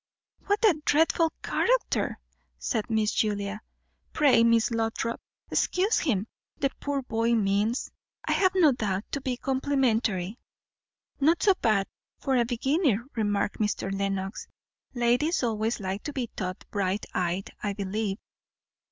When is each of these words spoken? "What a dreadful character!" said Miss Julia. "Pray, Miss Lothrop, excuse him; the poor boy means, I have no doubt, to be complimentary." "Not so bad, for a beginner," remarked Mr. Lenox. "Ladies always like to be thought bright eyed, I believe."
"What 0.47 0.65
a 0.65 0.81
dreadful 0.83 1.31
character!" 1.43 2.17
said 2.57 2.89
Miss 2.89 3.11
Julia. 3.11 3.61
"Pray, 4.13 4.43
Miss 4.43 4.71
Lothrop, 4.71 5.21
excuse 5.51 5.99
him; 5.99 6.25
the 6.57 6.71
poor 6.79 7.03
boy 7.03 7.33
means, 7.35 7.91
I 8.25 8.31
have 8.31 8.53
no 8.55 8.71
doubt, 8.71 9.03
to 9.11 9.21
be 9.21 9.37
complimentary." 9.37 10.39
"Not 11.19 11.43
so 11.43 11.53
bad, 11.61 11.85
for 12.19 12.35
a 12.35 12.45
beginner," 12.45 13.05
remarked 13.13 13.59
Mr. 13.59 13.95
Lenox. 13.95 14.47
"Ladies 14.95 15.43
always 15.43 15.79
like 15.79 16.01
to 16.05 16.13
be 16.13 16.31
thought 16.35 16.65
bright 16.71 17.05
eyed, 17.13 17.51
I 17.61 17.73
believe." 17.73 18.17